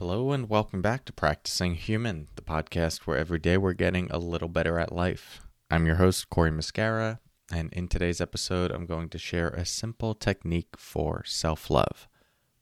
Hello, 0.00 0.32
and 0.32 0.48
welcome 0.48 0.80
back 0.80 1.04
to 1.04 1.12
Practicing 1.12 1.74
Human, 1.74 2.28
the 2.34 2.40
podcast 2.40 3.00
where 3.00 3.18
every 3.18 3.38
day 3.38 3.58
we're 3.58 3.74
getting 3.74 4.10
a 4.10 4.16
little 4.16 4.48
better 4.48 4.78
at 4.78 4.92
life. 4.92 5.42
I'm 5.70 5.84
your 5.84 5.96
host, 5.96 6.30
Cory 6.30 6.50
Muscara, 6.50 7.18
and 7.52 7.70
in 7.74 7.86
today's 7.86 8.18
episode, 8.18 8.70
I'm 8.70 8.86
going 8.86 9.10
to 9.10 9.18
share 9.18 9.50
a 9.50 9.66
simple 9.66 10.14
technique 10.14 10.78
for 10.78 11.22
self 11.26 11.68
love. 11.68 12.08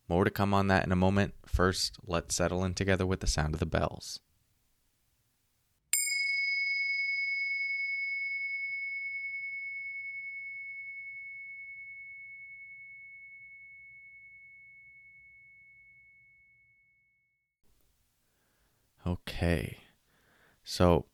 More 0.09 0.24
to 0.24 0.32
come 0.32 0.53
on 0.53 0.66
that 0.66 0.85
in 0.85 0.90
a 0.90 0.96
moment. 0.96 1.35
First, 1.46 2.01
let's 2.04 2.35
settle 2.35 2.64
in 2.64 2.74
together 2.74 3.06
with 3.06 3.20
the 3.20 3.29
sound 3.29 3.55
of 3.55 3.61
the 3.61 3.66
bells. 3.66 4.18
Okay. 19.09 19.79
So, 20.65 21.07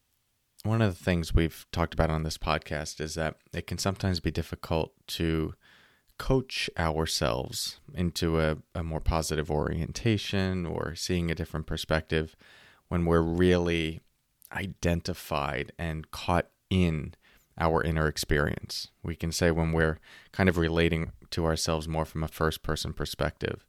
one 0.64 0.82
of 0.82 0.98
the 0.98 1.04
things 1.04 1.32
we've 1.32 1.64
talked 1.70 1.94
about 1.94 2.10
on 2.10 2.24
this 2.24 2.38
podcast 2.38 3.00
is 3.00 3.14
that 3.14 3.36
it 3.52 3.68
can 3.68 3.78
sometimes 3.78 4.18
be 4.18 4.32
difficult 4.32 4.92
to 5.08 5.54
coach 6.18 6.68
ourselves 6.76 7.78
into 7.94 8.40
a, 8.40 8.56
a 8.74 8.82
more 8.82 8.98
positive 8.98 9.48
orientation 9.48 10.66
or 10.66 10.96
seeing 10.96 11.30
a 11.30 11.36
different 11.36 11.66
perspective 11.66 12.34
when 12.88 13.04
we're 13.04 13.20
really 13.20 14.00
identified 14.50 15.70
and 15.78 16.10
caught 16.10 16.48
in 16.70 17.14
our 17.58 17.80
inner 17.80 18.08
experience. 18.08 18.90
We 19.04 19.14
can 19.14 19.30
say 19.30 19.52
when 19.52 19.70
we're 19.70 20.00
kind 20.32 20.48
of 20.48 20.58
relating 20.58 21.12
to 21.30 21.46
ourselves 21.46 21.86
more 21.86 22.04
from 22.04 22.24
a 22.24 22.28
first 22.28 22.64
person 22.64 22.92
perspective. 22.92 23.68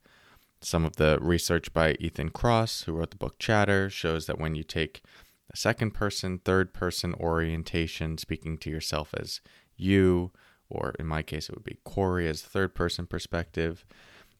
Some 0.66 0.84
of 0.84 0.96
the 0.96 1.20
research 1.22 1.72
by 1.74 1.96
Ethan 2.00 2.32
Kross, 2.32 2.86
who 2.86 2.94
wrote 2.94 3.12
the 3.12 3.18
book 3.18 3.38
Chatter, 3.38 3.88
shows 3.88 4.26
that 4.26 4.40
when 4.40 4.56
you 4.56 4.64
take 4.64 5.04
a 5.54 5.56
second 5.56 5.92
person, 5.92 6.40
third 6.40 6.74
person 6.74 7.14
orientation, 7.14 8.18
speaking 8.18 8.58
to 8.58 8.72
yourself 8.72 9.14
as 9.16 9.42
you, 9.78 10.32
or 10.68 10.96
in 10.98 11.06
my 11.06 11.22
case, 11.22 11.50
it 11.50 11.56
would 11.56 11.64
be 11.64 11.78
Cory 11.84 12.28
as 12.28 12.42
third 12.42 12.74
person 12.74 13.06
perspective, 13.06 13.86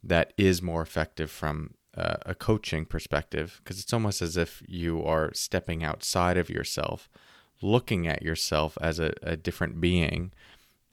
that 0.04 0.34
is 0.36 0.64
more 0.64 0.82
effective 0.82 1.30
from 1.30 1.76
uh, 1.96 2.16
a 2.26 2.34
coaching 2.34 2.86
perspective 2.86 3.62
because 3.64 3.80
it's 3.80 3.94
almost 3.94 4.24
as 4.24 4.36
if 4.36 4.64
you 4.68 5.04
are 5.04 5.32
stepping 5.36 5.84
outside 5.84 6.38
of 6.38 6.50
yourself, 6.50 7.08
looking 7.62 8.08
at 8.08 8.24
yourself 8.24 8.80
as 8.82 8.98
a, 8.98 9.14
a 9.22 9.38
different 9.38 9.80
being. 9.80 10.32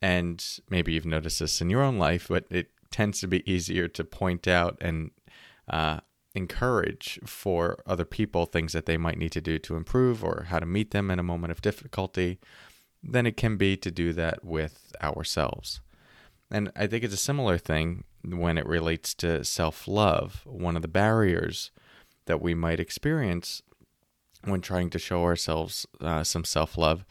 And 0.02 0.44
maybe 0.68 0.92
you've 0.92 1.06
noticed 1.06 1.38
this 1.40 1.62
in 1.62 1.70
your 1.70 1.82
own 1.82 1.96
life, 1.96 2.26
but 2.28 2.44
it 2.50 2.68
tends 2.90 3.18
to 3.20 3.26
be 3.26 3.50
easier 3.50 3.88
to 3.88 4.04
point 4.04 4.46
out 4.46 4.76
and 4.78 5.10
uh, 5.68 6.00
encourage 6.34 7.20
for 7.24 7.78
other 7.86 8.04
people 8.04 8.46
things 8.46 8.72
that 8.72 8.86
they 8.86 8.96
might 8.96 9.18
need 9.18 9.32
to 9.32 9.40
do 9.40 9.58
to 9.58 9.76
improve 9.76 10.24
or 10.24 10.46
how 10.48 10.58
to 10.58 10.66
meet 10.66 10.90
them 10.90 11.10
in 11.10 11.18
a 11.18 11.22
moment 11.22 11.50
of 11.50 11.60
difficulty 11.60 12.38
than 13.02 13.26
it 13.26 13.36
can 13.36 13.56
be 13.56 13.76
to 13.76 13.90
do 13.90 14.12
that 14.12 14.44
with 14.44 14.92
ourselves. 15.02 15.80
And 16.50 16.70
I 16.76 16.86
think 16.86 17.04
it's 17.04 17.14
a 17.14 17.18
similar 17.18 17.58
thing 17.58 18.04
when 18.24 18.58
it 18.58 18.66
relates 18.66 19.14
to 19.14 19.44
self 19.44 19.88
love. 19.88 20.42
One 20.44 20.76
of 20.76 20.82
the 20.82 20.88
barriers 20.88 21.70
that 22.26 22.40
we 22.40 22.54
might 22.54 22.80
experience 22.80 23.62
when 24.44 24.60
trying 24.60 24.90
to 24.90 24.98
show 24.98 25.22
ourselves 25.22 25.86
uh, 26.00 26.24
some 26.24 26.44
self 26.44 26.76
love 26.76 27.04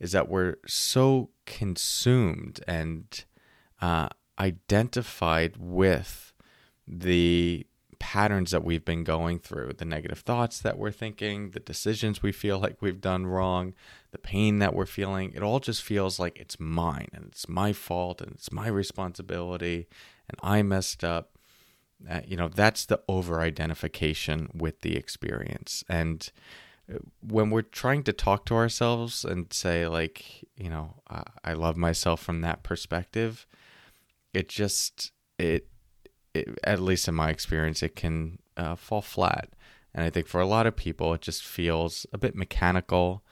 is 0.00 0.12
that 0.12 0.28
we're 0.28 0.56
so 0.66 1.30
consumed 1.46 2.60
and 2.66 3.24
uh, 3.80 4.08
identified 4.38 5.56
with 5.56 6.32
the 6.86 7.66
patterns 7.98 8.50
that 8.50 8.64
we've 8.64 8.84
been 8.84 9.04
going 9.04 9.38
through, 9.38 9.72
the 9.78 9.84
negative 9.84 10.20
thoughts 10.20 10.60
that 10.60 10.78
we're 10.78 10.92
thinking, 10.92 11.50
the 11.50 11.60
decisions 11.60 12.22
we 12.22 12.32
feel 12.32 12.58
like 12.58 12.80
we've 12.80 13.00
done 13.00 13.26
wrong, 13.26 13.74
the 14.12 14.18
pain 14.18 14.58
that 14.58 14.74
we're 14.74 14.86
feeling, 14.86 15.32
it 15.34 15.42
all 15.42 15.60
just 15.60 15.82
feels 15.82 16.18
like 16.18 16.38
it's 16.38 16.60
mine 16.60 17.08
and 17.12 17.26
it's 17.26 17.48
my 17.48 17.72
fault 17.72 18.20
and 18.20 18.32
it's 18.32 18.52
my 18.52 18.68
responsibility 18.68 19.86
and 20.28 20.38
I 20.42 20.62
messed 20.62 21.02
up. 21.04 21.32
Uh, 22.08 22.20
you 22.24 22.36
know, 22.36 22.48
that's 22.48 22.86
the 22.86 23.00
over 23.08 23.40
identification 23.40 24.48
with 24.54 24.82
the 24.82 24.96
experience. 24.96 25.82
And 25.88 26.30
uh, 26.92 26.98
when 27.20 27.50
we're 27.50 27.62
trying 27.62 28.04
to 28.04 28.12
talk 28.12 28.46
to 28.46 28.54
ourselves 28.54 29.24
and 29.24 29.52
say, 29.52 29.88
like, 29.88 30.44
you 30.56 30.70
know, 30.70 30.94
I, 31.10 31.22
I 31.44 31.52
love 31.54 31.76
myself 31.76 32.22
from 32.22 32.40
that 32.42 32.62
perspective, 32.62 33.48
it 34.32 34.48
just, 34.48 35.10
it, 35.38 35.66
it, 36.34 36.58
at 36.64 36.80
least 36.80 37.08
in 37.08 37.14
my 37.14 37.30
experience, 37.30 37.82
it 37.82 37.96
can 37.96 38.38
uh, 38.56 38.74
fall 38.74 39.02
flat. 39.02 39.50
And 39.94 40.04
I 40.04 40.10
think 40.10 40.26
for 40.26 40.40
a 40.40 40.46
lot 40.46 40.66
of 40.66 40.76
people, 40.76 41.14
it 41.14 41.20
just 41.20 41.42
feels 41.42 42.06
a 42.12 42.18
bit 42.18 42.34
mechanical. 42.34 43.24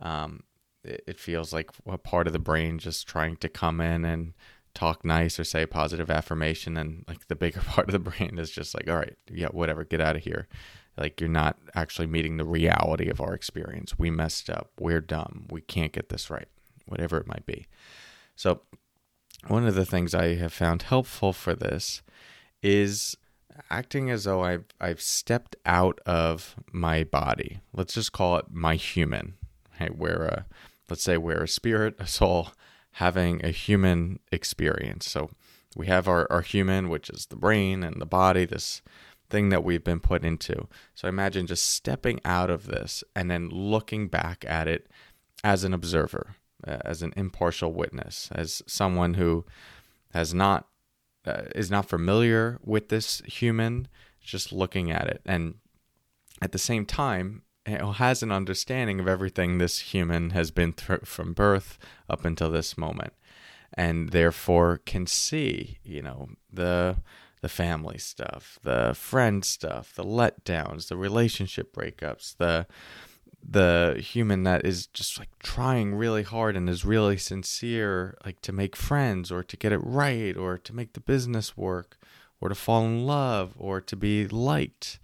Um, 0.00 0.42
it, 0.82 1.04
it, 1.06 1.20
feels 1.20 1.52
like 1.52 1.70
a 1.86 1.98
part 1.98 2.26
of 2.26 2.32
the 2.32 2.38
brain 2.38 2.78
just 2.78 3.06
trying 3.06 3.36
to 3.36 3.48
come 3.48 3.80
in 3.80 4.04
and 4.04 4.32
talk 4.74 5.04
nice 5.04 5.38
or 5.38 5.44
say 5.44 5.66
positive 5.66 6.10
affirmation. 6.10 6.76
And 6.76 7.04
like 7.06 7.28
the 7.28 7.36
bigger 7.36 7.60
part 7.66 7.88
of 7.88 7.92
the 7.92 8.10
brain 8.10 8.38
is 8.38 8.50
just 8.50 8.74
like, 8.74 8.88
all 8.88 8.96
right, 8.96 9.16
yeah, 9.30 9.48
whatever, 9.48 9.84
get 9.84 10.00
out 10.00 10.16
of 10.16 10.24
here. 10.24 10.48
Like 10.96 11.20
you're 11.20 11.30
not 11.30 11.58
actually 11.74 12.06
meeting 12.06 12.36
the 12.36 12.44
reality 12.44 13.08
of 13.08 13.20
our 13.20 13.34
experience. 13.34 13.98
We 13.98 14.10
messed 14.10 14.50
up. 14.50 14.70
We're 14.78 15.00
dumb. 15.00 15.46
We 15.50 15.60
can't 15.60 15.92
get 15.92 16.08
this 16.08 16.30
right, 16.30 16.48
whatever 16.86 17.18
it 17.18 17.26
might 17.26 17.46
be. 17.46 17.66
So, 18.36 18.62
one 19.46 19.66
of 19.66 19.74
the 19.74 19.86
things 19.86 20.14
I 20.14 20.34
have 20.34 20.52
found 20.52 20.82
helpful 20.82 21.32
for 21.32 21.54
this 21.54 22.02
is 22.62 23.16
acting 23.70 24.10
as 24.10 24.24
though 24.24 24.42
I've 24.42 24.64
I've 24.80 25.00
stepped 25.00 25.56
out 25.66 26.00
of 26.06 26.56
my 26.72 27.04
body. 27.04 27.60
Let's 27.72 27.94
just 27.94 28.12
call 28.12 28.36
it 28.36 28.46
my 28.50 28.76
human. 28.76 29.34
Right? 29.80 29.96
Where 29.96 30.24
a 30.24 30.46
let's 30.88 31.02
say 31.02 31.16
we're 31.16 31.44
a 31.44 31.48
spirit, 31.48 31.94
a 31.98 32.06
soul 32.06 32.50
having 32.92 33.44
a 33.44 33.50
human 33.50 34.18
experience. 34.32 35.08
So 35.08 35.30
we 35.76 35.86
have 35.86 36.08
our, 36.08 36.26
our 36.30 36.42
human, 36.42 36.88
which 36.88 37.08
is 37.08 37.26
the 37.26 37.36
brain 37.36 37.82
and 37.82 38.00
the 38.00 38.06
body, 38.06 38.44
this 38.44 38.82
thing 39.30 39.50
that 39.50 39.62
we've 39.62 39.84
been 39.84 40.00
put 40.00 40.24
into. 40.24 40.66
So 40.94 41.06
imagine 41.06 41.46
just 41.46 41.70
stepping 41.70 42.20
out 42.24 42.50
of 42.50 42.66
this 42.66 43.04
and 43.14 43.30
then 43.30 43.48
looking 43.48 44.08
back 44.08 44.44
at 44.46 44.66
it 44.66 44.88
as 45.44 45.62
an 45.62 45.72
observer, 45.72 46.34
uh, 46.66 46.78
as 46.84 47.02
an 47.02 47.12
impartial 47.16 47.72
witness, 47.72 48.28
as 48.32 48.62
someone 48.66 49.14
who 49.14 49.44
has 50.12 50.34
not 50.34 50.66
uh, 51.26 51.42
is 51.54 51.70
not 51.70 51.88
familiar 51.88 52.58
with 52.64 52.88
this 52.88 53.20
human, 53.26 53.88
just 54.20 54.52
looking 54.52 54.90
at 54.90 55.06
it, 55.06 55.20
and 55.24 55.54
at 56.42 56.52
the 56.52 56.58
same 56.58 56.86
time, 56.86 57.42
has 57.66 58.22
an 58.22 58.32
understanding 58.32 59.00
of 59.00 59.08
everything 59.08 59.58
this 59.58 59.78
human 59.80 60.30
has 60.30 60.50
been 60.50 60.72
through 60.72 61.00
from 61.04 61.32
birth 61.32 61.78
up 62.08 62.24
until 62.24 62.50
this 62.50 62.78
moment, 62.78 63.12
and 63.74 64.10
therefore 64.10 64.80
can 64.86 65.06
see, 65.06 65.78
you 65.84 66.02
know, 66.02 66.30
the 66.52 66.96
the 67.42 67.48
family 67.48 67.96
stuff, 67.96 68.58
the 68.62 68.92
friend 68.94 69.44
stuff, 69.44 69.94
the 69.94 70.04
letdowns, 70.04 70.88
the 70.88 70.96
relationship 70.96 71.74
breakups, 71.74 72.36
the 72.36 72.66
the 73.42 73.96
human 73.98 74.44
that 74.44 74.64
is 74.64 74.86
just 74.86 75.18
like 75.18 75.30
trying 75.38 75.94
really 75.94 76.22
hard 76.22 76.56
and 76.56 76.68
is 76.68 76.84
really 76.84 77.16
sincere 77.16 78.16
like 78.24 78.40
to 78.42 78.52
make 78.52 78.76
friends 78.76 79.32
or 79.32 79.42
to 79.42 79.56
get 79.56 79.72
it 79.72 79.80
right 79.82 80.36
or 80.36 80.58
to 80.58 80.74
make 80.74 80.92
the 80.92 81.00
business 81.00 81.56
work 81.56 81.98
or 82.40 82.48
to 82.48 82.54
fall 82.54 82.84
in 82.84 83.06
love 83.06 83.54
or 83.58 83.80
to 83.80 83.96
be 83.96 84.26
liked. 84.28 84.98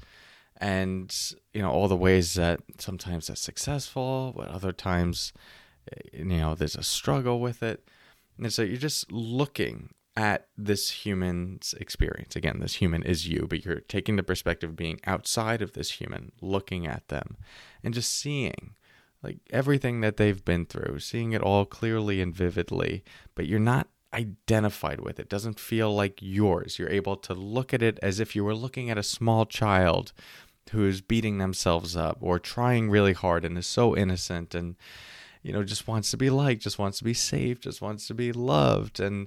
And 0.59 1.15
you 1.53 1.63
know 1.63 1.71
all 1.71 1.89
the 1.89 1.97
ways 1.97 2.35
that 2.35 2.61
sometimes 2.79 3.27
that's 3.27 3.41
successful 3.41 4.33
but 4.37 4.49
other 4.49 4.73
times 4.73 5.33
eh, 5.93 6.19
you 6.19 6.25
know 6.25 6.55
there's 6.55 6.77
a 6.77 6.83
struggle 6.83 7.41
with 7.41 7.63
it. 7.63 7.89
And 8.39 8.53
so 8.53 8.63
you're 8.63 8.77
just 8.77 9.11
looking 9.11 9.91
at 10.17 10.49
this 10.57 10.91
human's 10.91 11.75
experience. 11.75 12.35
Again, 12.35 12.61
this 12.61 12.75
human 12.75 13.03
is 13.03 13.29
you, 13.29 13.47
but 13.49 13.65
you're 13.65 13.81
taking 13.81 14.17
the 14.17 14.23
perspective 14.23 14.71
of 14.71 14.77
being 14.77 15.01
outside 15.07 15.61
of 15.61 15.73
this 15.73 15.93
human, 15.93 16.33
looking 16.41 16.87
at 16.87 17.09
them, 17.09 17.37
and 17.85 17.93
just 17.93 18.13
seeing 18.13 18.75
like 19.23 19.39
everything 19.51 20.01
that 20.01 20.17
they've 20.17 20.45
been 20.45 20.65
through, 20.67 21.01
seeing 21.01 21.33
it 21.33 21.43
all 21.43 21.65
clearly 21.65 22.21
and 22.21 22.35
vividly, 22.35 23.05
but 23.35 23.47
you're 23.47 23.59
not 23.59 23.89
identified 24.15 25.01
with 25.01 25.21
it. 25.21 25.29
Doesn't 25.29 25.61
feel 25.61 25.95
like 25.95 26.19
yours. 26.21 26.79
You're 26.79 26.91
able 26.91 27.17
to 27.17 27.35
look 27.35 27.75
at 27.75 27.83
it 27.83 27.99
as 28.03 28.21
if 28.21 28.35
you 28.35 28.45
were 28.45 28.55
looking 28.55 28.89
at 28.89 28.99
a 28.99 29.03
small 29.03 29.45
child 29.45 30.13
who's 30.71 31.01
beating 31.01 31.39
themselves 31.39 31.97
up 31.97 32.19
or 32.21 32.39
trying 32.39 32.91
really 32.91 33.13
hard 33.13 33.45
and 33.45 33.57
is 33.59 33.67
so 33.67 33.97
innocent 33.97 34.55
and 34.55 34.77
you 35.43 35.53
know 35.53 35.63
just 35.63 35.87
wants 35.87 36.11
to 36.11 36.17
be 36.17 36.31
liked, 36.31 36.63
just 36.63 36.79
wants 36.79 36.99
to 36.99 37.05
be 37.05 37.15
safe, 37.15 37.61
just 37.61 37.83
wants 37.83 38.07
to 38.07 38.15
be 38.15 38.33
loved 38.33 38.99
and 38.99 39.27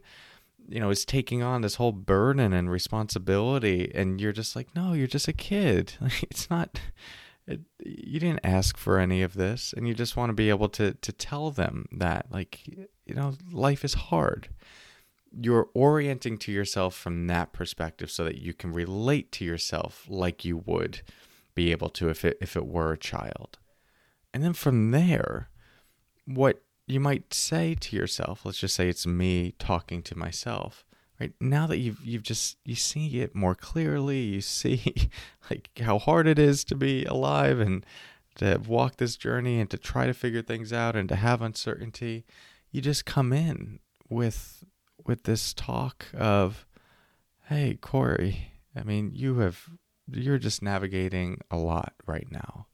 you 0.67 0.79
know 0.79 0.89
is 0.89 1.05
taking 1.05 1.41
on 1.41 1.61
this 1.61 1.75
whole 1.75 1.91
burden 1.91 2.53
and 2.53 2.69
responsibility 2.69 3.91
and 3.93 4.19
you're 4.19 4.31
just 4.31 4.55
like 4.55 4.67
no 4.75 4.93
you're 4.93 5.07
just 5.07 5.27
a 5.27 5.33
kid 5.33 5.93
it's 6.21 6.49
not 6.49 6.79
it, 7.47 7.61
you 7.83 8.19
didn't 8.19 8.41
ask 8.43 8.77
for 8.77 8.99
any 8.99 9.21
of 9.21 9.33
this 9.33 9.73
and 9.75 9.87
you 9.87 9.93
just 9.93 10.15
want 10.15 10.29
to 10.29 10.33
be 10.33 10.49
able 10.49 10.69
to 10.69 10.93
to 10.95 11.11
tell 11.11 11.51
them 11.51 11.85
that 11.91 12.27
like 12.31 12.67
you 13.05 13.15
know 13.15 13.33
life 13.51 13.83
is 13.83 13.93
hard 13.95 14.49
you're 15.31 15.69
orienting 15.73 16.37
to 16.37 16.51
yourself 16.51 16.95
from 16.95 17.27
that 17.27 17.53
perspective 17.53 18.09
so 18.09 18.23
that 18.23 18.37
you 18.37 18.53
can 18.53 18.71
relate 18.71 19.31
to 19.31 19.45
yourself 19.45 20.05
like 20.09 20.43
you 20.43 20.57
would 20.65 21.01
be 21.55 21.71
able 21.71 21.89
to 21.89 22.09
if 22.09 22.23
it 22.23 22.37
if 22.41 22.55
it 22.55 22.65
were 22.65 22.93
a 22.93 22.97
child. 22.97 23.57
And 24.33 24.43
then 24.43 24.53
from 24.53 24.91
there, 24.91 25.49
what 26.25 26.61
you 26.89 26.99
might 26.99 27.33
say 27.33 27.75
to 27.75 27.95
yourself, 27.95 28.45
let's 28.45 28.59
just 28.59 28.75
say 28.75 28.89
it's 28.89 29.05
me 29.05 29.53
talking 29.59 30.01
to 30.03 30.17
myself, 30.17 30.83
right? 31.19 31.31
Now 31.39 31.67
that 31.67 31.77
you've 31.77 32.03
you've 32.03 32.23
just 32.23 32.57
you 32.65 32.75
see 32.75 33.21
it 33.21 33.35
more 33.35 33.55
clearly, 33.55 34.21
you 34.21 34.41
see 34.41 35.09
like 35.51 35.69
how 35.79 35.99
hard 35.99 36.27
it 36.27 36.39
is 36.39 36.63
to 36.65 36.75
be 36.75 37.05
alive 37.05 37.59
and 37.59 37.85
to 38.35 38.59
walk 38.67 38.97
this 38.97 39.15
journey 39.15 39.59
and 39.59 39.69
to 39.69 39.77
try 39.77 40.07
to 40.07 40.13
figure 40.13 40.41
things 40.41 40.73
out 40.73 40.95
and 40.95 41.07
to 41.09 41.15
have 41.15 41.41
uncertainty, 41.41 42.25
you 42.71 42.81
just 42.81 43.05
come 43.05 43.31
in 43.31 43.79
with 44.09 44.63
with 45.05 45.23
this 45.23 45.53
talk 45.53 46.07
of, 46.13 46.65
hey, 47.49 47.77
Cory, 47.79 48.51
I 48.75 48.83
mean, 48.83 49.11
you 49.13 49.39
have 49.39 49.69
you're 50.11 50.39
just 50.39 50.63
navigating 50.63 51.39
a 51.51 51.57
lot 51.57 51.93
right 52.07 52.27
now. 52.31 52.65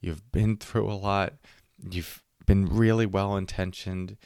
You've 0.00 0.32
been 0.32 0.56
through 0.56 0.90
a 0.90 0.94
lot. 0.94 1.34
You've 1.78 2.22
been 2.46 2.66
really 2.66 3.06
well 3.06 3.36
intentioned. 3.36 4.16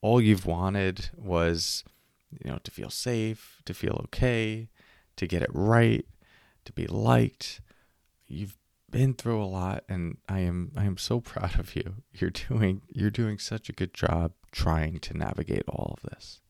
All 0.00 0.20
you've 0.20 0.46
wanted 0.46 1.10
was, 1.16 1.84
you 2.30 2.50
know, 2.50 2.58
to 2.62 2.70
feel 2.70 2.90
safe, 2.90 3.60
to 3.64 3.74
feel 3.74 4.00
okay, 4.04 4.68
to 5.16 5.26
get 5.26 5.42
it 5.42 5.50
right, 5.52 6.04
to 6.64 6.72
be 6.72 6.86
liked. 6.86 7.60
You've 8.26 8.56
been 8.90 9.14
through 9.14 9.42
a 9.42 9.46
lot 9.46 9.84
and 9.88 10.16
I 10.28 10.40
am 10.40 10.72
I 10.76 10.84
am 10.84 10.96
so 10.96 11.20
proud 11.20 11.58
of 11.58 11.74
you. 11.74 11.96
You're 12.12 12.30
doing 12.30 12.82
you're 12.88 13.10
doing 13.10 13.38
such 13.38 13.68
a 13.68 13.72
good 13.72 13.92
job 13.92 14.32
trying 14.52 15.00
to 15.00 15.16
navigate 15.16 15.64
all 15.68 15.96
of 15.96 16.10
this. 16.10 16.40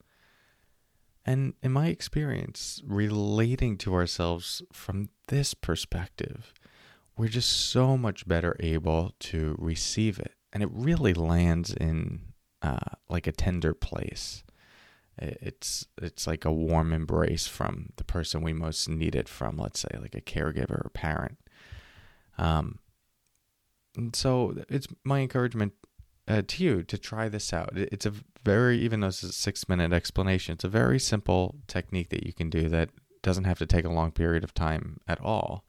And 1.24 1.54
in 1.60 1.72
my 1.72 1.88
experience, 1.88 2.80
relating 2.86 3.78
to 3.78 3.94
ourselves 3.94 4.62
from 4.72 5.08
this 5.26 5.54
perspective, 5.54 6.54
we're 7.18 7.28
just 7.28 7.50
so 7.50 7.96
much 7.96 8.28
better 8.28 8.54
able 8.60 9.12
to 9.18 9.56
receive 9.58 10.20
it. 10.20 10.35
And 10.56 10.62
it 10.62 10.70
really 10.72 11.12
lands 11.12 11.70
in 11.70 12.32
uh, 12.62 12.96
like 13.10 13.26
a 13.26 13.32
tender 13.32 13.74
place. 13.74 14.42
It's 15.18 15.86
it's 16.00 16.26
like 16.26 16.46
a 16.46 16.50
warm 16.50 16.94
embrace 16.94 17.46
from 17.46 17.90
the 17.96 18.04
person 18.04 18.40
we 18.40 18.54
most 18.54 18.88
need 18.88 19.14
it 19.14 19.28
from, 19.28 19.58
let's 19.58 19.80
say 19.80 19.98
like 20.00 20.14
a 20.14 20.22
caregiver 20.22 20.82
or 20.82 20.90
parent. 20.94 21.36
Um, 22.38 22.78
and 23.98 24.16
so 24.16 24.56
it's 24.70 24.88
my 25.04 25.20
encouragement 25.20 25.74
uh, 26.26 26.40
to 26.46 26.64
you 26.64 26.82
to 26.84 26.96
try 26.96 27.28
this 27.28 27.52
out. 27.52 27.76
It's 27.76 28.06
a 28.06 28.14
very, 28.42 28.78
even 28.78 29.00
though 29.00 29.08
it's 29.08 29.22
a 29.22 29.32
six 29.32 29.68
minute 29.68 29.92
explanation, 29.92 30.54
it's 30.54 30.64
a 30.64 30.68
very 30.68 30.98
simple 30.98 31.56
technique 31.66 32.08
that 32.08 32.24
you 32.24 32.32
can 32.32 32.48
do 32.48 32.70
that 32.70 32.88
doesn't 33.20 33.44
have 33.44 33.58
to 33.58 33.66
take 33.66 33.84
a 33.84 33.92
long 33.92 34.10
period 34.10 34.42
of 34.42 34.54
time 34.54 35.00
at 35.06 35.20
all. 35.20 35.66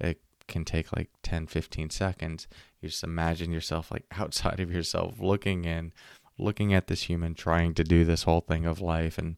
It 0.00 0.22
can 0.50 0.64
take 0.64 0.94
like 0.94 1.08
10, 1.22 1.46
15 1.46 1.90
seconds. 1.90 2.46
You 2.80 2.88
just 2.88 3.04
imagine 3.04 3.50
yourself 3.50 3.90
like 3.90 4.04
outside 4.12 4.60
of 4.60 4.70
yourself, 4.70 5.18
looking 5.18 5.64
in, 5.64 5.92
looking 6.38 6.74
at 6.74 6.86
this 6.86 7.04
human 7.04 7.34
trying 7.34 7.74
to 7.74 7.84
do 7.84 8.04
this 8.04 8.24
whole 8.24 8.40
thing 8.40 8.66
of 8.66 8.80
life 8.80 9.16
and 9.16 9.36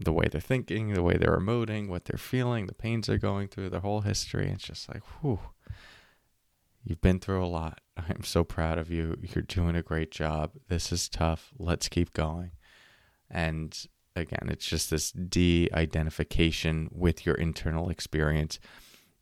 the 0.00 0.12
way 0.12 0.26
they're 0.30 0.40
thinking, 0.40 0.92
the 0.92 1.02
way 1.02 1.16
they're 1.16 1.38
emoting, 1.38 1.88
what 1.88 2.04
they're 2.04 2.18
feeling, 2.18 2.66
the 2.66 2.74
pains 2.74 3.06
they're 3.06 3.18
going 3.18 3.48
through, 3.48 3.70
their 3.70 3.80
whole 3.80 4.02
history. 4.02 4.50
It's 4.50 4.64
just 4.64 4.88
like, 4.88 5.02
whew, 5.20 5.40
You've 6.88 7.02
been 7.02 7.20
through 7.20 7.44
a 7.44 7.46
lot. 7.46 7.80
I'm 7.96 8.24
so 8.24 8.44
proud 8.44 8.78
of 8.78 8.90
you. 8.90 9.16
You're 9.22 9.42
doing 9.42 9.76
a 9.76 9.82
great 9.82 10.10
job. 10.10 10.52
This 10.68 10.90
is 10.90 11.08
tough. 11.08 11.52
Let's 11.58 11.88
keep 11.88 12.14
going. 12.14 12.52
And 13.30 13.78
again, 14.16 14.48
it's 14.50 14.66
just 14.66 14.90
this 14.90 15.12
de 15.12 15.68
identification 15.74 16.88
with 16.90 17.26
your 17.26 17.34
internal 17.34 17.90
experience, 17.90 18.58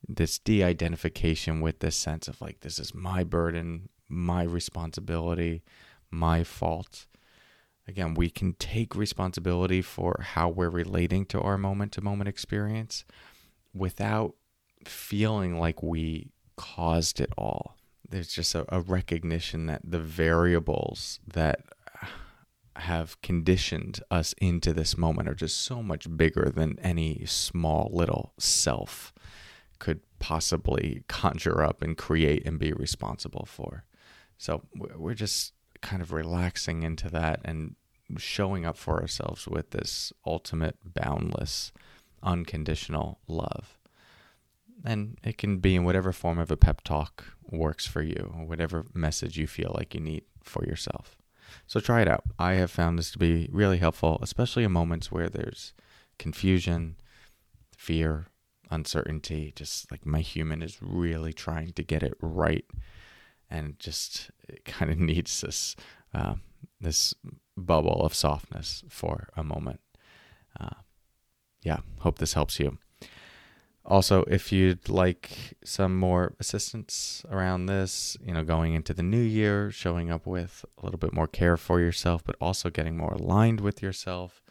this 0.09 0.39
de 0.39 0.63
identification 0.63 1.61
with 1.61 1.81
this 1.81 1.97
sense 1.97 2.29
of 2.29 2.41
like, 2.41 2.61
this 2.61 2.79
is 2.79 2.95
my 2.95 3.25
burden, 3.25 3.89
my 4.09 4.43
responsibility, 4.43 5.63
my 6.11 6.45
fault. 6.45 7.07
Again, 7.89 8.15
we 8.15 8.31
can 8.31 8.55
take 8.55 8.97
responsibility 8.97 9.83
for 9.83 10.21
how 10.23 10.49
we're 10.49 10.71
relating 10.71 11.25
to 11.27 11.41
our 11.41 11.57
moment 11.57 11.93
to 11.93 12.01
moment 12.01 12.29
experience 12.29 13.05
without 13.73 14.35
feeling 14.85 15.59
like 15.59 15.83
we 15.83 16.31
caused 16.57 17.21
it 17.21 17.33
all. 17.37 17.77
There's 18.09 18.33
just 18.33 18.55
a, 18.55 18.65
a 18.75 18.81
recognition 18.81 19.67
that 19.67 19.83
the 19.85 19.99
variables 19.99 21.21
that 21.27 21.63
have 22.77 23.21
conditioned 23.23 24.01
us 24.11 24.35
into 24.39 24.73
this 24.73 24.99
moment 24.99 25.29
are 25.29 25.35
just 25.35 25.61
so 25.61 25.83
much 25.83 26.15
bigger 26.17 26.53
than 26.55 26.79
any 26.81 27.25
small 27.27 27.91
little 27.93 28.33
self 28.39 29.13
could 29.79 30.01
possibly 30.19 31.03
conjure 31.09 31.63
up 31.63 31.83
and 31.83 31.97
create 31.97 32.47
and 32.47 32.59
be 32.59 32.73
responsible 32.73 33.47
for. 33.47 33.85
So 34.39 34.63
we're 34.75 35.15
just 35.15 35.53
kind 35.83 36.03
of 36.03 36.13
relaxing 36.13 36.83
into 36.83 37.09
that 37.11 37.41
and 37.45 37.77
showing 38.17 38.65
up 38.65 38.77
for 38.77 39.01
ourselves 39.01 39.47
with 39.49 39.71
this 39.71 40.13
ultimate, 40.25 40.77
boundless, 40.95 41.73
unconditional 42.23 43.19
love 43.27 43.79
and 44.85 45.19
it 45.23 45.39
can 45.39 45.59
be 45.59 45.75
in 45.75 45.85
whatever 45.85 46.13
form 46.13 46.39
of 46.39 46.51
a 46.51 46.57
pep 46.57 46.83
talk 46.83 47.25
works 47.51 47.87
for 47.87 48.03
you, 48.03 48.33
or 48.37 48.47
whatever 48.47 48.87
message 48.95 49.37
you 49.39 49.47
feel 49.47 49.73
like 49.75 49.95
you 49.95 50.01
need 50.01 50.25
for 50.43 50.65
yourself. 50.65 51.17
So 51.67 51.81
try 51.81 52.03
it 52.03 52.09
out. 52.09 52.25
I 52.39 52.55
have 52.55 52.71
found 52.71 52.99
this 52.99 53.11
to 53.13 53.19
be 53.19 53.49
really 53.53 53.79
helpful, 53.79 54.19
especially 54.23 54.65
in 54.65 54.73
moments 54.73 55.11
where 55.13 55.29
there's 55.29 55.73
confusion, 56.19 56.97
fear, 57.77 58.27
uncertainty. 58.71 59.53
Just 59.55 59.91
like 59.91 60.07
my 60.07 60.21
human 60.21 60.63
is 60.63 60.79
really 60.81 61.33
trying 61.33 61.73
to 61.73 61.83
get 61.83 62.03
it 62.03 62.15
right, 62.21 62.65
and 63.51 63.79
just 63.79 64.31
it 64.49 64.65
kind 64.65 64.91
of 64.91 64.99
needs 65.11 65.41
this 65.41 65.77
uh, 66.15 66.35
this 66.81 67.15
bubble 67.57 68.05
of 68.05 68.15
softness 68.15 68.85
for 68.89 69.29
a 69.37 69.43
moment. 69.43 69.81
Uh, 70.59 70.81
yeah, 71.63 71.79
hope 72.01 72.19
this 72.19 72.35
helps 72.35 72.61
you. 72.61 72.79
Also, 73.85 74.25
if 74.27 74.51
you'd 74.51 74.89
like 74.89 75.57
some 75.65 75.97
more 75.97 76.35
assistance 76.41 77.25
around 77.31 77.67
this, 77.67 78.17
you 78.21 78.35
know, 78.35 78.43
going 78.43 78.75
into 78.75 78.93
the 78.93 79.03
new 79.03 79.21
year, 79.21 79.71
showing 79.71 80.11
up 80.11 80.27
with 80.27 80.65
a 80.77 80.85
little 80.85 80.99
bit 80.99 81.13
more 81.13 81.29
care 81.29 81.57
for 81.57 81.79
yourself, 81.79 82.25
but 82.25 82.35
also 82.41 82.69
getting 82.69 82.97
more 82.97 83.13
aligned 83.13 83.61
with 83.61 83.83
yourself, 83.83 84.43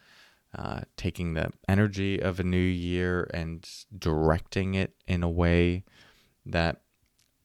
uh, 0.54 0.80
taking 0.96 1.34
the 1.34 1.50
energy 1.68 2.18
of 2.18 2.38
a 2.38 2.44
new 2.44 2.56
year 2.56 3.28
and 3.32 3.68
directing 3.96 4.74
it 4.74 4.94
in 5.06 5.22
a 5.22 5.28
way 5.28 5.84
that 6.44 6.82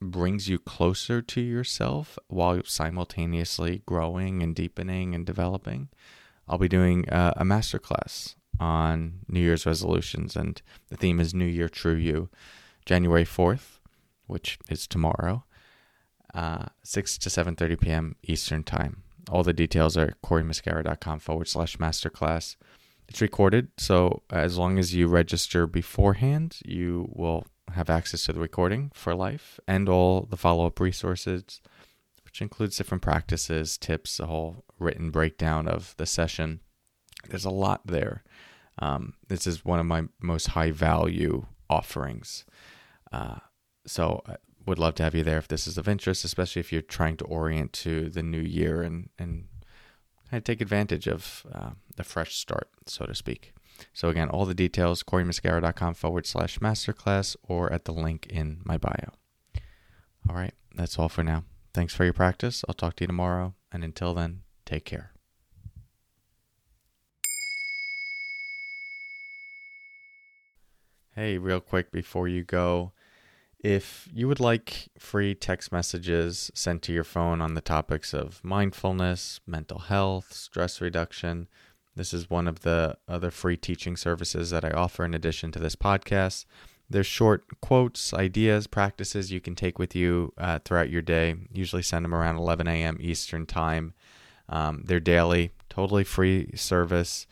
brings 0.00 0.48
you 0.48 0.58
closer 0.58 1.22
to 1.22 1.40
yourself 1.40 2.18
while 2.28 2.60
simultaneously 2.64 3.82
growing 3.86 4.42
and 4.42 4.54
deepening 4.54 5.14
and 5.14 5.24
developing. 5.24 5.88
I'll 6.48 6.58
be 6.58 6.68
doing 6.68 7.08
uh, 7.08 7.34
a 7.36 7.44
masterclass 7.44 8.34
on 8.58 9.20
New 9.28 9.40
Year's 9.40 9.64
resolutions, 9.64 10.36
and 10.36 10.60
the 10.88 10.96
theme 10.96 11.20
is 11.20 11.32
New 11.32 11.46
Year 11.46 11.68
True 11.68 11.94
You, 11.94 12.28
January 12.84 13.24
fourth, 13.24 13.80
which 14.26 14.58
is 14.68 14.86
tomorrow, 14.86 15.44
uh, 16.34 16.66
six 16.82 17.16
to 17.18 17.30
seven 17.30 17.54
thirty 17.56 17.76
p.m. 17.76 18.16
Eastern 18.22 18.62
time. 18.62 19.02
All 19.30 19.44
the 19.44 19.52
details 19.52 19.96
are 19.96 20.14
corymuscara.com 20.24 21.20
forward 21.20 21.48
slash 21.48 21.76
masterclass. 21.76 22.56
It's 23.12 23.20
recorded, 23.20 23.68
so 23.76 24.22
as 24.30 24.56
long 24.56 24.78
as 24.78 24.94
you 24.94 25.06
register 25.06 25.66
beforehand, 25.66 26.56
you 26.64 27.10
will 27.12 27.44
have 27.70 27.90
access 27.90 28.24
to 28.24 28.32
the 28.32 28.40
recording 28.40 28.90
for 28.94 29.14
life 29.14 29.60
and 29.68 29.86
all 29.86 30.22
the 30.22 30.38
follow 30.38 30.64
up 30.64 30.80
resources, 30.80 31.60
which 32.24 32.40
includes 32.40 32.78
different 32.78 33.02
practices, 33.02 33.76
tips, 33.76 34.18
a 34.18 34.24
whole 34.24 34.64
written 34.78 35.10
breakdown 35.10 35.68
of 35.68 35.94
the 35.98 36.06
session. 36.06 36.60
There's 37.28 37.44
a 37.44 37.50
lot 37.50 37.86
there. 37.86 38.24
Um, 38.78 39.12
this 39.28 39.46
is 39.46 39.62
one 39.62 39.78
of 39.78 39.84
my 39.84 40.04
most 40.18 40.46
high 40.46 40.70
value 40.70 41.44
offerings. 41.68 42.46
Uh, 43.12 43.40
so 43.86 44.22
I 44.26 44.36
would 44.64 44.78
love 44.78 44.94
to 44.94 45.02
have 45.02 45.14
you 45.14 45.22
there 45.22 45.36
if 45.36 45.48
this 45.48 45.66
is 45.66 45.76
of 45.76 45.86
interest, 45.86 46.24
especially 46.24 46.60
if 46.60 46.72
you're 46.72 46.80
trying 46.80 47.18
to 47.18 47.26
orient 47.26 47.74
to 47.74 48.08
the 48.08 48.22
new 48.22 48.40
year 48.40 48.80
and, 48.80 49.10
and 49.18 49.48
of 50.38 50.44
take 50.44 50.60
advantage 50.60 51.06
of 51.06 51.46
uh, 51.52 51.70
the 51.96 52.04
fresh 52.04 52.36
start, 52.36 52.68
so 52.86 53.04
to 53.04 53.14
speak. 53.14 53.52
So 53.92 54.08
again, 54.08 54.28
all 54.28 54.46
the 54.46 54.54
details, 54.54 55.02
corymuscara.com 55.02 55.94
forward 55.94 56.26
slash 56.26 56.58
masterclass 56.58 57.36
or 57.42 57.72
at 57.72 57.84
the 57.84 57.92
link 57.92 58.26
in 58.28 58.60
my 58.64 58.78
bio. 58.78 59.12
All 60.28 60.36
right, 60.36 60.54
that's 60.74 60.98
all 60.98 61.08
for 61.08 61.24
now. 61.24 61.44
Thanks 61.74 61.94
for 61.94 62.04
your 62.04 62.12
practice. 62.12 62.64
I'll 62.68 62.74
talk 62.74 62.96
to 62.96 63.04
you 63.04 63.08
tomorrow. 63.08 63.54
And 63.72 63.82
until 63.82 64.14
then, 64.14 64.42
take 64.64 64.84
care. 64.84 65.12
Hey, 71.14 71.36
real 71.36 71.60
quick 71.60 71.92
before 71.92 72.26
you 72.28 72.42
go, 72.42 72.92
if 73.62 74.08
you 74.12 74.26
would 74.26 74.40
like 74.40 74.88
free 74.98 75.34
text 75.34 75.70
messages 75.70 76.50
sent 76.52 76.82
to 76.82 76.92
your 76.92 77.04
phone 77.04 77.40
on 77.40 77.54
the 77.54 77.60
topics 77.60 78.12
of 78.12 78.42
mindfulness, 78.42 79.40
mental 79.46 79.78
health, 79.78 80.32
stress 80.32 80.80
reduction, 80.80 81.48
this 81.94 82.12
is 82.12 82.28
one 82.28 82.48
of 82.48 82.60
the 82.60 82.96
other 83.06 83.30
free 83.30 83.56
teaching 83.56 83.96
services 83.96 84.50
that 84.50 84.64
I 84.64 84.70
offer 84.70 85.04
in 85.04 85.14
addition 85.14 85.52
to 85.52 85.60
this 85.60 85.76
podcast. 85.76 86.44
They're 86.90 87.04
short 87.04 87.44
quotes, 87.60 88.12
ideas, 88.12 88.66
practices 88.66 89.30
you 89.30 89.40
can 89.40 89.54
take 89.54 89.78
with 89.78 89.94
you 89.94 90.32
uh, 90.36 90.58
throughout 90.64 90.90
your 90.90 91.02
day. 91.02 91.36
Usually 91.52 91.82
send 91.82 92.04
them 92.04 92.14
around 92.14 92.36
11 92.36 92.66
a.m. 92.66 92.98
Eastern 93.00 93.46
Time. 93.46 93.94
Um, 94.48 94.82
they're 94.84 95.00
daily, 95.00 95.52
totally 95.68 96.04
free 96.04 96.50
service. 96.56 97.26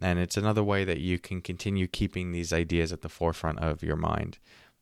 And 0.00 0.18
it's 0.18 0.36
another 0.36 0.64
way 0.64 0.84
that 0.84 0.98
you 0.98 1.18
can 1.18 1.40
continue 1.40 1.86
keeping 1.86 2.32
these 2.32 2.52
ideas 2.52 2.92
at 2.92 3.02
the 3.02 3.08
forefront 3.08 3.60
of 3.60 3.82
your 3.82 3.96
mind. 3.96 4.38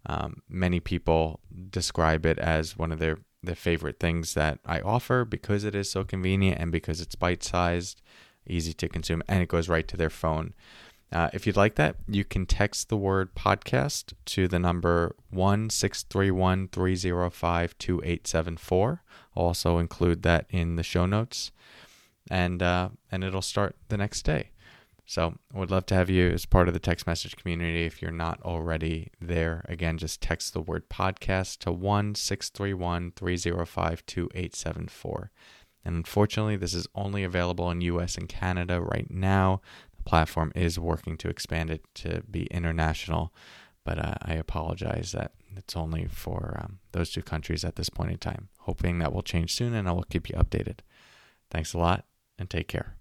Um, 0.07 0.43
many 0.49 0.81
people 0.81 1.41
describe 1.71 2.27
it 2.27 2.39
as 2.39 2.77
one 2.77 2.93
of 2.93 2.99
their, 2.99 3.19
their 3.43 3.55
favorite 3.55 4.01
things 4.01 4.35
that 4.35 4.59
I 4.67 4.81
offer 4.81 5.25
because 5.25 5.65
it 5.65 5.75
is 5.75 5.91
so 5.91 6.05
convenient 6.05 6.61
and 6.61 6.73
because 6.73 7.01
it's 7.01 7.15
bite 7.15 7.43
sized, 7.43 8.03
easy 8.47 8.73
to 8.75 8.89
consume, 8.89 9.23
and 9.29 9.43
it 9.43 9.49
goes 9.49 9.69
right 9.69 9.87
to 9.89 9.97
their 9.97 10.11
phone. 10.11 10.55
Uh, 11.13 11.29
if 11.35 11.47
you'd 11.47 11.57
like 11.57 11.75
that, 11.75 11.97
you 12.09 12.25
can 12.25 12.47
text 12.47 12.89
the 12.89 12.97
word 12.97 13.35
podcast 13.35 14.15
to 14.25 14.49
the 14.49 14.59
number 14.59 15.15
1631 15.31 16.69
305 16.69 17.79
2874. 17.79 19.03
I'll 19.37 19.43
also 19.45 19.79
include 19.79 20.23
that 20.23 20.47
in 20.49 20.77
the 20.77 20.83
show 20.83 21.05
notes. 21.05 21.53
And, 22.31 22.63
uh, 22.63 22.91
and 23.11 23.25
it'll 23.25 23.43
start 23.43 23.77
the 23.89 23.99
next 23.99 24.23
day. 24.23 24.53
So 25.05 25.35
I 25.55 25.59
would 25.59 25.71
love 25.71 25.87
to 25.87 25.95
have 25.95 26.09
you 26.09 26.31
as 26.31 26.47
part 26.47 26.69
of 26.69 26.75
the 26.75 26.81
text 26.81 27.07
message 27.07 27.37
community. 27.37 27.85
If 27.85 28.01
you're 28.01 28.11
not 28.11 28.41
already 28.43 29.11
there, 29.21 29.65
again, 29.69 29.99
just 29.99 30.23
text 30.23 30.53
the 30.53 30.61
word 30.61 30.89
podcast 30.89 31.59
to 31.61 31.73
1 31.73 32.15
631 32.15 33.13
305 33.17 34.07
2874. 34.07 35.31
And 35.85 35.97
unfortunately, 35.97 36.57
this 36.57 36.75
is 36.75 36.87
only 36.95 37.25
available 37.25 37.71
in 37.71 37.81
US 37.81 38.17
and 38.17 38.29
Canada 38.29 38.81
right 38.81 39.11
now. 39.11 39.61
The 39.97 40.05
platform 40.05 40.53
is 40.55 40.79
working 40.79 41.17
to 41.19 41.29
expand 41.29 41.71
it 41.71 41.83
to 41.97 42.23
be 42.31 42.45
international, 42.45 43.35
but 43.85 43.99
uh, 43.99 44.15
I 44.23 44.35
apologize 44.35 45.13
that 45.13 45.33
it's 45.57 45.77
only 45.77 46.07
for 46.07 46.59
um, 46.63 46.79
those 46.93 47.11
two 47.11 47.23
countries 47.23 47.65
at 47.65 47.77
this 47.77 47.89
point 47.89 48.13
in 48.13 48.19
time. 48.19 48.49
Hoping 48.61 49.01
that 49.01 49.13
will 49.13 49.23
change 49.23 49.55
soon, 49.55 49.75
and 49.75 49.89
I 49.89 49.93
will 49.93 50.05
keep 50.05 50.29
you 50.29 50.37
updated. 50.37 50.79
Thanks 51.51 51.75
a 51.75 51.79
lot, 51.79 52.07
and 52.39 52.49
take 52.49 52.69
care. 52.69 52.97